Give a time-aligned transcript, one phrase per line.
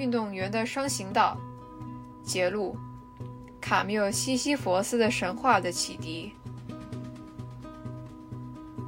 [0.00, 1.36] 运动员的双行道》
[2.26, 2.74] 揭露
[3.60, 6.32] 卡缪《西西弗斯的神话》的启迪。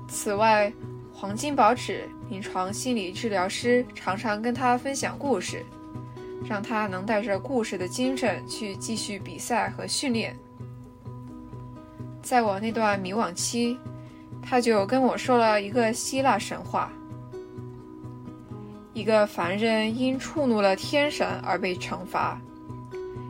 [0.08, 0.72] 此外，
[1.12, 5.62] 黄金宝指临床心理治疗师常常跟他分享故事，
[6.48, 10.34] 让他能带着故事的精神去继续比赛和训练。
[12.22, 13.76] 在我那段迷惘期，
[14.40, 16.90] 他就跟我说了一个希腊神话：
[18.94, 22.40] 一个凡人因触怒了天神而被惩罚，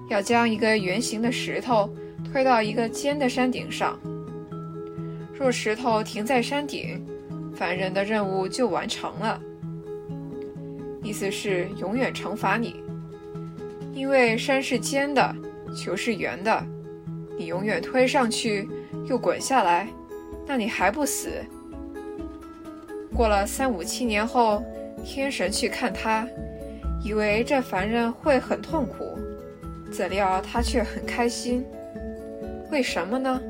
[0.09, 1.89] 要将一个圆形的石头
[2.25, 3.99] 推到一个尖的山顶上。
[5.33, 7.05] 若石头停在山顶，
[7.55, 9.41] 凡人的任务就完成了。
[11.03, 12.77] 意思是永远惩罚你，
[13.93, 15.35] 因为山是尖的，
[15.77, 16.65] 球是圆的，
[17.37, 18.69] 你永远推上去。
[19.09, 19.89] 又滚下来，
[20.47, 21.29] 那你还不死？
[23.13, 24.63] 过了三五七年后，
[25.05, 26.27] 天神去看他，
[27.03, 29.19] 以为这凡人会很痛苦，
[29.91, 31.65] 怎料他却很开心。
[32.71, 33.41] 为什么呢？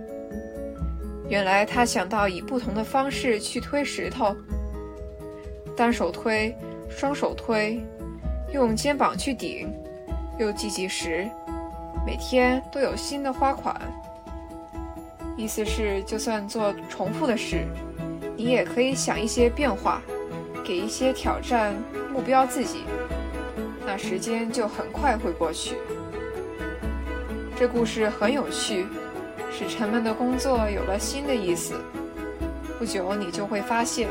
[1.28, 4.36] 原来他想到以不同的方式去推石头：
[5.76, 6.54] 单手推、
[6.90, 7.80] 双手推，
[8.52, 9.72] 用肩膀去顶，
[10.38, 11.28] 又计计时，
[12.04, 13.80] 每天都有新的花款。
[15.36, 17.64] 意思是，就算做重复的事，
[18.36, 20.02] 你也可以想一些变化，
[20.64, 21.74] 给一些挑战
[22.12, 22.84] 目标自己，
[23.84, 25.76] 那时间就很快会过去。
[27.56, 28.86] 这故事很有趣，
[29.50, 31.74] 使沉闷的工作有了新的意思。
[32.78, 34.08] 不久，你就会发现，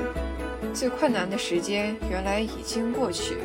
[0.74, 3.38] 最困难的时间原来已经过去。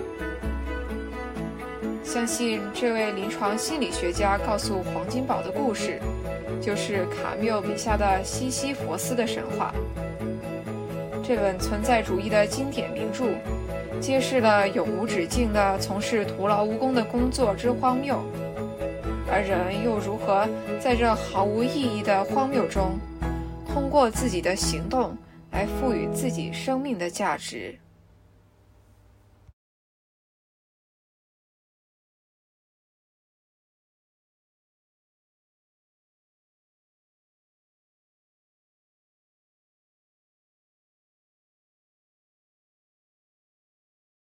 [2.05, 6.01] 相信这位临床心理学家告诉黄金宝的故事。
[6.59, 9.73] 就是卡缪笔下的《西西弗斯的神话》
[11.27, 13.25] 这本存在主义的经典名著，
[14.01, 18.23] 揭示了永无止境的从事徒劳无功的工作之荒谬，
[19.29, 20.47] 而人又如何
[20.79, 22.97] 在这毫无意义的荒谬中，
[23.75, 25.17] 通过自己的行动
[25.51, 27.77] 来赋予自己生命的价值。